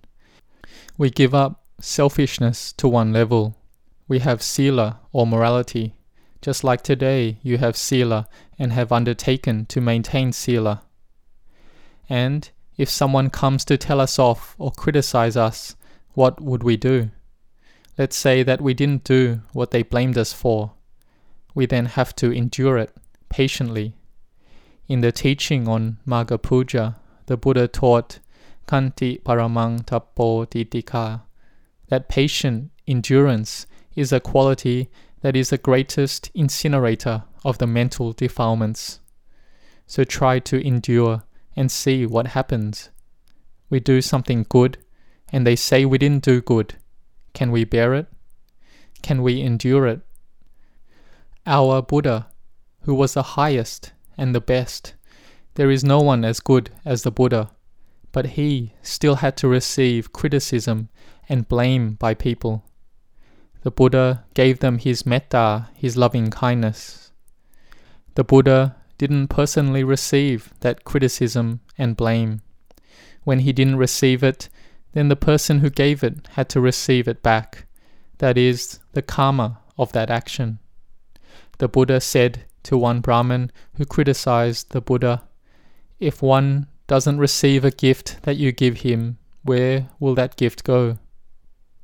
We 0.98 1.10
give 1.10 1.36
up 1.36 1.66
selfishness 1.82 2.72
to 2.74 2.88
one 2.88 3.12
level. 3.12 3.58
We 4.08 4.20
have 4.20 4.42
sila 4.42 5.00
or 5.12 5.28
morality. 5.28 5.96
Just 6.42 6.64
like 6.64 6.82
today, 6.82 7.40
you 7.42 7.58
have 7.58 7.76
sila 7.76 8.28
and 8.58 8.74
have 8.74 8.92
undertaken 8.92 9.66
to 9.68 9.82
maintain 9.82 10.32
sila. 10.32 10.84
And 12.10 12.50
if 12.78 12.90
someone 12.90 13.30
comes 13.30 13.66
to 13.66 13.78
tell 13.78 14.02
us 14.02 14.20
off 14.20 14.56
or 14.58 14.72
criticize 14.72 15.38
us, 15.38 15.76
what 16.14 16.42
would 16.42 16.64
we 16.64 16.78
do? 16.78 17.12
Let's 17.98 18.16
say 18.16 18.44
that 18.44 18.62
we 18.62 18.74
didn't 18.74 19.04
do 19.04 19.42
what 19.54 19.72
they 19.72 19.84
blamed 19.84 20.18
us 20.18 20.34
for. 20.34 20.74
We 21.54 21.66
then 21.66 21.86
have 21.86 22.16
to 22.18 22.32
endure 22.32 22.78
it 22.78 22.92
patiently. 23.30 23.94
In 24.88 25.02
the 25.02 25.12
teaching 25.12 25.68
on 25.68 25.98
Magha 26.08 26.42
Puja, 26.42 26.96
the 27.28 27.38
Buddha 27.38 27.68
taught 27.68 28.20
Khanti 28.68 29.22
Paramang 29.22 29.84
Titika 29.86 31.22
that 31.90 32.10
patient 32.10 32.72
endurance 32.88 33.68
is 33.96 34.12
a 34.12 34.20
quality 34.20 34.90
that 35.22 35.36
is 35.36 35.50
the 35.50 35.58
greatest 35.58 36.32
incinerator 36.34 37.24
of 37.46 37.60
the 37.60 37.68
mental 37.68 38.14
defilements. 38.14 39.00
So 39.86 40.04
try 40.04 40.40
to 40.40 40.66
endure 40.66 41.24
and 41.56 41.72
see 41.72 42.06
what 42.06 42.28
happens. 42.28 42.90
We 43.70 43.80
do 43.80 44.02
something 44.02 44.46
good, 44.48 44.78
and 45.32 45.46
they 45.46 45.56
say 45.56 45.86
we 45.86 45.98
didn't 45.98 46.24
do 46.24 46.42
good. 46.42 46.76
Can 47.34 47.52
we 47.52 47.64
bear 47.64 47.94
it? 47.94 48.08
Can 49.02 49.22
we 49.22 49.42
endure 49.42 49.88
it? 49.88 50.02
Our 51.46 51.82
Buddha, 51.82 52.28
who 52.82 52.96
was 52.96 53.14
the 53.16 53.24
highest 53.24 53.92
and 54.18 54.34
the 54.34 54.42
best, 54.42 54.94
there 55.56 55.70
is 55.70 55.84
no 55.84 56.00
one 56.00 56.24
as 56.24 56.40
good 56.40 56.70
as 56.86 57.04
the 57.04 57.12
Buddha, 57.12 57.52
but 58.12 58.38
he 58.38 58.74
still 58.82 59.16
had 59.16 59.36
to 59.38 59.48
receive 59.48 60.14
criticism 60.14 60.90
and 61.28 61.48
blame 61.48 61.94
by 61.94 62.14
people. 62.14 62.64
The 63.62 63.72
Buddha 63.72 64.26
gave 64.34 64.60
them 64.60 64.78
his 64.78 65.06
metta, 65.06 65.70
his 65.76 65.96
loving 65.96 66.30
kindness. 66.30 67.12
The 68.16 68.24
Buddha 68.24 68.76
didn't 68.98 69.28
personally 69.28 69.84
receive 69.84 70.54
that 70.62 70.84
criticism 70.84 71.62
and 71.78 71.98
blame. 71.98 72.42
When 73.24 73.40
he 73.40 73.54
didn't 73.54 73.78
receive 73.78 74.24
it, 74.24 74.50
then 74.94 75.08
the 75.08 75.16
person 75.16 75.60
who 75.60 75.70
gave 75.70 76.04
it 76.04 76.28
had 76.32 76.50
to 76.50 76.62
receive 76.62 77.08
it 77.08 77.24
back. 77.24 77.66
That 78.20 78.38
is, 78.38 78.80
the 78.94 79.02
karma 79.02 79.60
of 79.78 79.92
that 79.94 80.10
action. 80.10 80.60
The 81.58 81.68
Buddha 81.68 82.00
said 82.00 82.46
to 82.64 82.78
one 82.78 83.02
Brahmin 83.02 83.52
who 83.76 83.86
criticized 83.86 84.72
the 84.72 84.82
Buddha, 84.82 85.24
If 86.00 86.22
one 86.22 86.68
doesn't 86.88 87.18
receive 87.18 87.66
a 87.66 87.72
gift 87.72 88.24
that 88.24 88.38
you 88.38 88.52
give 88.52 88.82
him, 88.82 89.18
where 89.44 89.90
will 90.00 90.16
that 90.16 90.38
gift 90.38 90.64
go? 90.64 90.98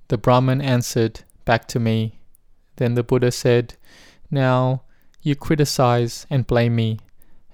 The 0.07 0.17
Brahmin 0.17 0.61
answered 0.61 1.21
back 1.45 1.67
to 1.69 1.79
me. 1.79 2.19
Then 2.77 2.95
the 2.95 3.03
Buddha 3.03 3.31
said, 3.31 3.75
Now 4.31 4.83
you 5.21 5.35
criticize 5.35 6.25
and 6.29 6.47
blame 6.47 6.75
me, 6.75 6.99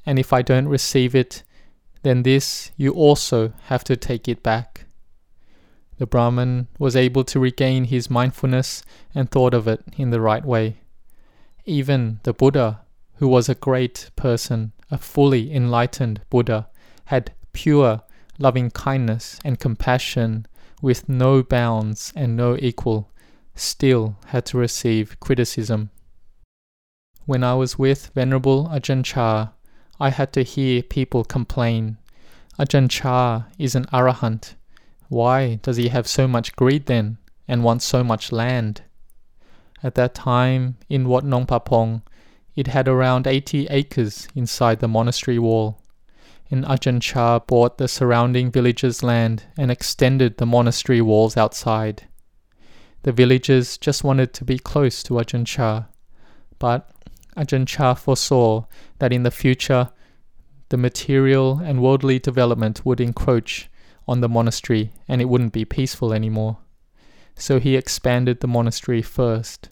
and 0.06 0.20
if 0.20 0.32
I 0.32 0.42
don't 0.42 0.68
receive 0.68 1.16
it, 1.16 1.44
then 2.04 2.24
this 2.24 2.72
you 2.78 2.94
also 2.94 3.54
have 3.64 3.84
to 3.86 3.96
take 3.96 4.28
it 4.28 4.44
back. 4.44 4.86
The 5.98 6.06
Brahman 6.06 6.68
was 6.78 6.96
able 6.96 7.24
to 7.24 7.40
regain 7.40 7.86
his 7.86 8.10
mindfulness 8.10 8.84
and 9.14 9.32
thought 9.32 9.54
of 9.54 9.68
it 9.68 9.82
in 9.98 10.10
the 10.10 10.22
right 10.22 10.44
way. 10.44 10.78
Even 11.66 12.20
the 12.24 12.34
Buddha, 12.34 12.82
who 13.16 13.28
was 13.28 13.48
a 13.48 13.56
great 13.56 14.12
person, 14.16 14.74
a 14.92 14.98
fully 14.98 15.54
enlightened 15.54 16.22
Buddha, 16.30 16.68
had 17.06 17.34
pure 17.54 18.02
loving 18.38 18.70
kindness 18.70 19.40
and 19.46 19.60
compassion 19.60 20.46
with 20.82 21.08
no 21.08 21.42
bounds 21.42 22.12
and 22.16 22.36
no 22.36 22.58
equal, 22.60 23.10
still 23.56 24.18
had 24.28 24.46
to 24.46 24.58
receive 24.58 25.20
criticism. 25.20 25.90
When 27.28 27.44
I 27.44 27.56
was 27.56 27.80
with 27.80 28.12
Venerable 28.14 28.68
Ajahn 28.68 29.04
Chah, 29.04 29.50
I 30.00 30.12
had 30.12 30.32
to 30.34 30.44
hear 30.44 30.84
people 30.84 31.24
complain. 31.24 31.98
Ajahn 32.60 32.88
Chah 32.88 33.46
is 33.58 33.74
an 33.74 33.86
arahant. 33.86 34.54
Why 35.10 35.56
does 35.64 35.78
he 35.78 35.88
have 35.88 36.08
so 36.08 36.28
much 36.28 36.56
greed 36.56 36.86
then, 36.86 37.18
and 37.48 37.64
want 37.64 37.82
so 37.82 38.04
much 38.04 38.32
land? 38.32 38.84
At 39.82 39.96
that 39.96 40.14
time, 40.14 40.78
in 40.88 41.08
Wat 41.08 41.26
Nong 41.26 41.48
Papong, 41.48 42.04
it 42.56 42.68
had 42.68 42.88
around 42.88 43.26
80 43.26 43.70
acres 43.72 44.28
inside 44.36 44.80
the 44.80 44.88
monastery 44.88 45.40
wall. 45.40 45.82
And 46.52 46.64
Ajahn 46.64 47.02
Chah 47.02 47.40
bought 47.40 47.80
the 47.80 47.88
surrounding 47.88 48.52
villages' 48.52 49.02
land 49.02 49.46
and 49.58 49.72
extended 49.72 50.38
the 50.38 50.46
monastery 50.46 51.02
walls 51.02 51.38
outside. 51.38 52.08
The 53.02 53.12
villagers 53.12 53.80
just 53.80 54.04
wanted 54.04 54.32
to 54.36 54.46
be 54.46 54.60
close 54.60 55.02
to 55.04 55.16
Ajahn 55.16 55.48
Chah, 55.48 55.86
but 56.60 56.92
Ajahn 57.38 57.68
Chah 57.68 57.94
foresaw 57.94 58.66
that 59.00 59.14
in 59.14 59.24
the 59.24 59.32
future 59.32 59.90
the 60.70 60.78
material 60.78 61.60
and 61.64 61.82
worldly 61.82 62.20
development 62.20 62.86
would 62.86 63.00
encroach 63.00 63.70
on 64.08 64.22
the 64.22 64.30
monastery 64.30 64.94
and 65.08 65.22
it 65.22 65.26
wouldn't 65.26 65.54
be 65.54 65.66
peaceful 65.66 66.14
anymore. 66.14 66.58
So 67.36 67.60
he 67.60 67.76
expanded 67.76 68.40
the 68.40 68.48
monastery 68.48 69.02
first. 69.02 69.70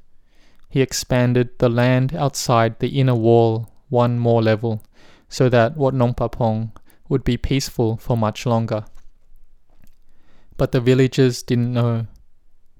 He 0.69 0.81
expanded 0.81 1.59
the 1.59 1.69
land 1.69 2.15
outside 2.15 2.79
the 2.79 2.99
inner 2.99 3.15
wall 3.15 3.69
one 3.89 4.19
more 4.19 4.41
level 4.41 4.83
so 5.29 5.49
that 5.49 5.77
Wat 5.77 5.93
Nong 5.93 6.13
Papong 6.13 6.71
would 7.09 7.23
be 7.23 7.37
peaceful 7.37 7.97
for 7.97 8.17
much 8.17 8.45
longer. 8.45 8.85
But 10.57 10.71
the 10.71 10.81
villagers 10.81 11.41
didn't 11.41 11.73
know, 11.73 12.07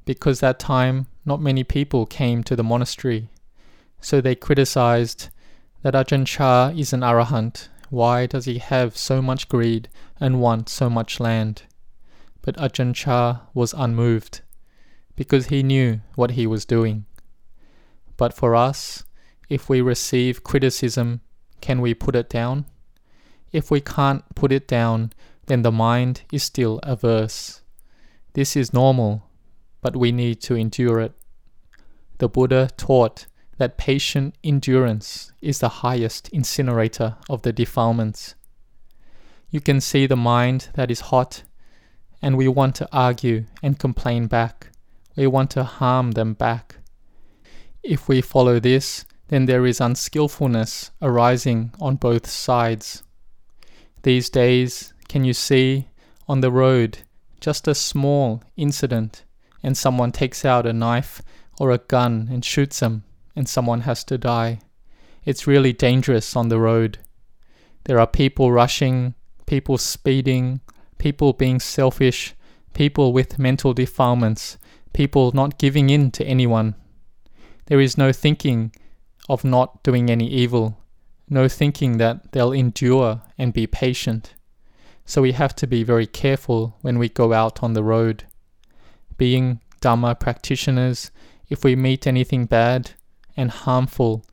because 0.06 0.40
that 0.40 0.60
time 0.60 1.08
not 1.26 1.42
many 1.42 1.64
people 1.64 2.06
came 2.06 2.44
to 2.44 2.56
the 2.56 2.64
monastery, 2.64 3.30
so 4.04 4.20
they 4.20 4.36
criticized 4.36 5.30
that 5.82 5.94
Ajahn 5.94 6.28
Chah 6.28 6.74
is 6.76 6.92
an 6.92 7.00
arahant. 7.00 7.70
Why 7.90 8.26
does 8.26 8.46
he 8.46 8.58
have 8.58 8.98
so 8.98 9.22
much 9.22 9.48
greed 9.48 9.88
and 10.20 10.42
want 10.42 10.68
so 10.68 10.90
much 10.90 11.22
land? 11.22 11.64
But 12.42 12.58
Ajahn 12.58 12.94
Chah 12.94 13.40
was 13.54 13.74
unmoved, 13.74 14.42
because 15.16 15.48
he 15.48 15.64
knew 15.64 16.02
what 16.16 16.32
he 16.32 16.46
was 16.46 16.66
doing. 16.66 17.06
But 18.18 18.34
for 18.34 18.56
us, 18.56 19.06
if 19.48 19.70
we 19.70 19.80
receive 19.80 20.44
criticism, 20.44 21.22
can 21.62 21.80
we 21.80 21.94
put 21.94 22.16
it 22.16 22.30
down? 22.30 22.66
If 23.54 23.72
we 23.72 23.80
can't 23.80 24.24
put 24.36 24.52
it 24.52 24.68
down, 24.68 25.14
then 25.46 25.62
the 25.62 25.72
mind 25.72 26.24
is 26.32 26.44
still 26.44 26.80
averse. 26.84 27.62
This 28.34 28.56
is 28.58 28.74
normal, 28.74 29.30
but 29.82 29.96
we 29.96 30.12
need 30.12 30.42
to 30.42 30.56
endure 30.56 31.00
it. 31.00 31.14
The 32.18 32.28
Buddha 32.28 32.70
taught 32.76 33.28
that 33.58 33.78
patient 33.78 34.36
endurance 34.44 35.32
is 35.42 35.60
the 35.60 35.70
highest 35.70 36.30
incinerator 36.30 37.18
of 37.30 37.44
the 37.44 37.54
defilements. 37.54 38.36
You 39.50 39.62
can 39.62 39.80
see 39.82 40.08
the 40.08 40.16
mind 40.16 40.70
that 40.74 40.90
is 40.90 41.12
hot, 41.12 41.44
and 42.22 42.38
we 42.38 42.48
want 42.48 42.76
to 42.76 42.90
argue 42.92 43.46
and 43.62 43.78
complain 43.78 44.28
back. 44.28 44.70
We 45.16 45.28
want 45.28 45.52
to 45.52 45.64
harm 45.64 46.12
them 46.12 46.34
back. 46.34 46.78
If 47.84 48.08
we 48.08 48.22
follow 48.22 48.60
this, 48.60 49.06
then 49.28 49.46
there 49.46 49.66
is 49.66 49.80
unskillfulness 49.80 50.92
arising 51.02 51.74
on 51.80 51.98
both 51.98 52.28
sides. 52.28 53.04
These 54.02 54.30
days, 54.30 54.94
can 55.08 55.24
you 55.24 55.34
see 55.34 55.90
on 56.28 56.42
the 56.42 56.52
road 56.52 57.00
just 57.40 57.68
a 57.68 57.76
small 57.76 58.42
incident 58.58 59.24
and 59.62 59.78
someone 59.78 60.12
takes 60.12 60.44
out 60.46 60.66
a 60.66 60.74
knife 60.74 61.22
or 61.60 61.72
a 61.72 61.78
gun 61.78 62.30
and 62.32 62.44
shoots 62.44 62.80
them 62.80 63.04
and 63.36 63.48
someone 63.48 63.82
has 63.82 64.04
to 64.06 64.18
die? 64.18 64.60
It's 65.26 65.48
really 65.48 65.74
dangerous 65.74 66.36
on 66.36 66.50
the 66.50 66.60
road. 66.60 67.00
There 67.86 68.00
are 68.00 68.08
people 68.08 68.52
rushing, 68.52 69.16
people 69.46 69.78
speeding, 69.78 70.62
people 70.98 71.34
being 71.34 71.60
selfish, 71.60 72.34
people 72.74 73.14
with 73.14 73.40
mental 73.40 73.74
defilements, 73.74 74.58
people 74.94 75.32
not 75.34 75.58
giving 75.58 75.90
in 75.90 76.12
to 76.12 76.26
anyone. 76.26 76.76
There 77.68 77.80
is 77.80 77.98
no 77.98 78.12
thinking 78.12 78.74
of 79.30 79.44
not 79.44 79.84
doing 79.84 80.10
any 80.10 80.28
evil, 80.28 80.78
no 81.30 81.48
thinking 81.48 81.98
that 81.98 82.32
they'll 82.32 82.52
endure 82.52 83.22
and 83.38 83.54
be 83.54 83.68
patient. 83.68 84.34
So 85.06 85.22
we 85.22 85.34
have 85.34 85.56
to 85.56 85.68
be 85.68 85.84
very 85.84 86.08
careful 86.08 86.78
when 86.82 87.00
we 87.00 87.10
go 87.10 87.34
out 87.34 87.64
on 87.64 87.74
the 87.74 87.84
road. 87.84 88.26
Being 89.18 89.62
Dhamma 89.82 90.20
practitioners, 90.20 91.12
if 91.50 91.64
we 91.64 91.76
meet 91.76 92.08
anything 92.08 92.46
bad 92.46 92.92
and 93.36 93.52
harmful, 93.52 94.26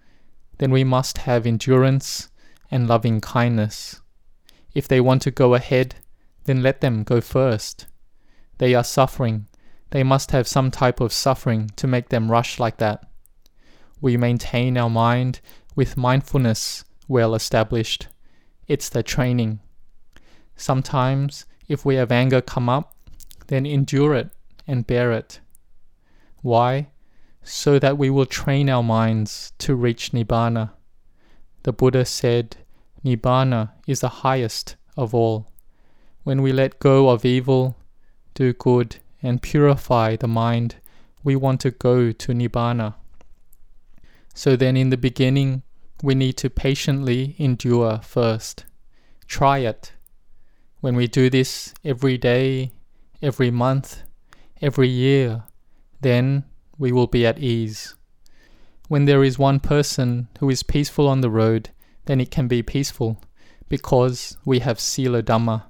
then 0.59 0.71
we 0.71 0.85
must 0.85 1.19
have 1.19 1.47
endurance 1.47 2.29
and 2.71 2.89
loving 2.89 3.21
kindness. 3.21 4.01
If 4.75 4.87
they 4.87 5.01
want 5.01 5.23
to 5.23 5.31
go 5.31 5.55
ahead, 5.55 5.97
then 6.45 6.63
let 6.63 6.81
them 6.81 7.03
go 7.03 7.21
first. 7.21 7.87
They 8.59 8.75
are 8.75 8.85
suffering. 8.85 9.47
They 9.91 10.03
must 10.03 10.31
have 10.31 10.47
some 10.47 10.71
type 10.71 11.01
of 11.01 11.13
suffering 11.13 11.71
to 11.77 11.87
make 11.87 12.11
them 12.11 12.31
rush 12.31 12.61
like 12.61 12.77
that 12.77 13.11
we 14.01 14.17
maintain 14.17 14.77
our 14.77 14.91
mind 14.91 15.41
with 15.77 15.97
mindfulness 15.97 16.85
well 17.09 17.35
established. 17.35 18.09
It's 18.67 18.89
the 18.89 19.03
training. 19.03 19.61
Sometimes, 20.57 21.47
if 21.69 21.85
we 21.85 21.97
have 21.97 22.13
anger 22.13 22.41
come 22.41 22.69
up, 22.69 22.95
then 23.49 23.67
endure 23.67 24.15
it 24.15 24.31
and 24.67 24.87
bear 24.87 25.13
it. 25.13 25.41
Why? 26.43 26.89
So 27.43 27.79
that 27.79 27.99
we 27.99 28.11
will 28.11 28.27
train 28.27 28.69
our 28.69 28.83
minds 28.83 29.53
to 29.59 29.75
reach 29.75 30.13
Nibbana. 30.13 30.71
The 31.63 31.73
Buddha 31.73 32.05
said, 32.05 32.57
Nibbana 33.05 33.71
is 33.87 34.01
the 34.01 34.09
highest 34.09 34.77
of 34.97 35.15
all. 35.15 35.51
When 36.23 36.43
we 36.43 36.53
let 36.53 36.81
go 36.81 37.09
of 37.09 37.25
evil, 37.25 37.77
do 38.35 38.53
good, 38.53 38.97
and 39.23 39.43
purify 39.43 40.17
the 40.17 40.29
mind, 40.29 40.77
we 41.23 41.37
want 41.37 41.61
to 41.63 41.71
go 41.71 42.13
to 42.13 42.33
Nibbana. 42.33 42.95
So 44.35 44.57
then, 44.57 44.77
in 44.77 44.91
the 44.91 44.97
beginning, 44.97 45.63
we 46.03 46.15
need 46.15 46.37
to 46.39 46.51
patiently 46.51 47.35
endure 47.39 48.01
first. 48.03 48.65
Try 49.27 49.59
it. 49.59 49.93
When 50.81 50.97
we 50.97 51.07
do 51.07 51.29
this 51.29 51.75
every 51.85 52.17
day, 52.17 52.73
every 53.21 53.51
month, 53.51 54.03
every 54.63 54.89
year, 54.89 55.45
then 56.01 56.45
we 56.81 56.91
will 56.91 57.07
be 57.07 57.27
at 57.27 57.39
ease. 57.39 57.95
When 58.89 59.05
there 59.05 59.23
is 59.23 59.39
one 59.39 59.61
person 59.61 60.29
who 60.41 60.49
is 60.49 60.63
peaceful 60.63 61.07
on 61.07 61.21
the 61.21 61.31
road, 61.31 61.69
then 62.07 62.21
it 62.21 62.31
can 62.31 62.49
be 62.49 62.63
peaceful 62.63 63.21
because 63.69 64.39
we 64.47 64.61
have 64.61 64.81
Sila 64.81 65.23
Dhamma. 65.23 65.65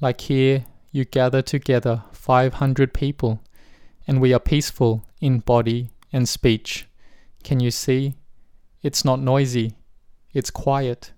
Like 0.00 0.20
here, 0.20 0.64
you 0.92 1.04
gather 1.04 1.42
together 1.42 2.04
500 2.12 2.94
people 2.94 3.42
and 4.06 4.20
we 4.20 4.32
are 4.32 4.38
peaceful 4.38 5.04
in 5.20 5.40
body 5.40 5.90
and 6.12 6.28
speech. 6.28 6.86
Can 7.42 7.58
you 7.58 7.72
see? 7.72 8.14
It's 8.82 9.04
not 9.04 9.20
noisy, 9.20 9.74
it's 10.32 10.50
quiet. 10.50 11.10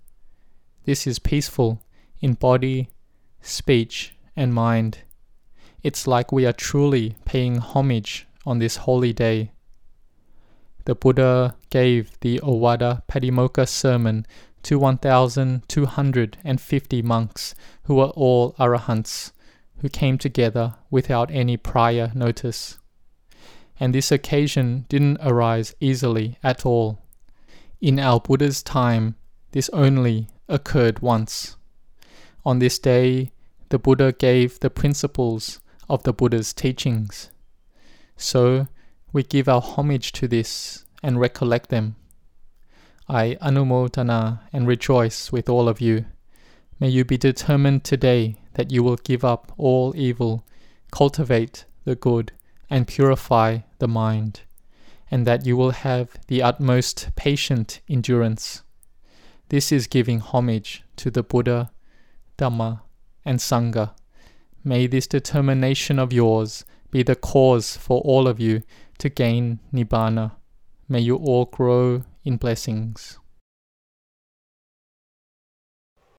This 0.86 1.06
is 1.06 1.18
peaceful 1.18 1.82
in 2.22 2.32
body, 2.32 2.88
speech, 3.42 4.16
and 4.34 4.54
mind. 4.54 5.00
It's 5.82 6.06
like 6.06 6.32
we 6.32 6.46
are 6.46 6.54
truly 6.54 7.16
paying 7.26 7.58
homage 7.58 8.26
on 8.46 8.58
this 8.58 8.76
holy 8.76 9.12
day. 9.12 9.52
The 10.84 10.94
Buddha 10.94 11.56
gave 11.68 12.18
the 12.20 12.40
Ovada 12.42 13.02
Patimokkha 13.06 13.68
sermon 13.68 14.24
to 14.62 14.78
1,250 14.78 17.02
monks 17.02 17.54
who 17.84 17.94
were 17.96 18.08
all 18.08 18.52
arahants, 18.54 19.32
who 19.78 19.88
came 19.88 20.18
together 20.18 20.74
without 20.90 21.30
any 21.30 21.56
prior 21.56 22.12
notice 22.14 22.80
and 23.80 23.94
this 23.94 24.12
occasion 24.12 24.84
didn't 24.90 25.16
arise 25.22 25.74
easily 25.80 26.38
at 26.44 26.66
all. 26.66 26.98
In 27.80 27.98
our 27.98 28.20
Buddha's 28.20 28.62
time, 28.62 29.16
this 29.52 29.70
only 29.70 30.28
occurred 30.48 31.00
once. 31.00 31.56
On 32.44 32.58
this 32.58 32.78
day, 32.78 33.32
the 33.70 33.78
Buddha 33.78 34.12
gave 34.12 34.60
the 34.60 34.68
principles 34.68 35.60
of 35.88 36.02
the 36.02 36.12
Buddha's 36.12 36.52
teachings. 36.52 37.30
So, 38.20 38.68
we 39.14 39.22
give 39.22 39.48
our 39.48 39.62
homage 39.62 40.12
to 40.12 40.28
this 40.28 40.84
and 41.02 41.18
recollect 41.18 41.70
them. 41.70 41.96
I 43.08 43.38
anumodana 43.40 44.40
and 44.52 44.68
rejoice 44.68 45.32
with 45.32 45.48
all 45.48 45.70
of 45.70 45.80
you. 45.80 46.04
May 46.78 46.90
you 46.90 47.06
be 47.06 47.16
determined 47.16 47.82
today 47.82 48.36
that 48.54 48.70
you 48.70 48.82
will 48.82 48.96
give 48.96 49.24
up 49.24 49.52
all 49.56 49.94
evil, 49.96 50.44
cultivate 50.92 51.64
the 51.84 51.94
good, 51.94 52.32
and 52.68 52.86
purify 52.86 53.60
the 53.78 53.88
mind, 53.88 54.42
and 55.10 55.26
that 55.26 55.46
you 55.46 55.56
will 55.56 55.70
have 55.70 56.18
the 56.26 56.42
utmost 56.42 57.08
patient 57.16 57.80
endurance. 57.88 58.62
This 59.48 59.72
is 59.72 59.86
giving 59.86 60.20
homage 60.20 60.84
to 60.96 61.10
the 61.10 61.22
Buddha, 61.22 61.70
Dhamma, 62.36 62.82
and 63.24 63.38
Sangha. 63.38 63.94
May 64.62 64.86
this 64.86 65.06
determination 65.06 65.98
of 65.98 66.12
yours 66.12 66.66
be 66.90 67.02
the 67.02 67.14
cause 67.14 67.76
for 67.76 68.00
all 68.00 68.26
of 68.26 68.40
you 68.40 68.62
to 68.98 69.08
gain 69.08 69.60
Nibbana. 69.72 70.32
May 70.88 71.00
you 71.00 71.16
all 71.16 71.44
grow 71.44 72.02
in 72.24 72.36
blessings. 72.36 73.19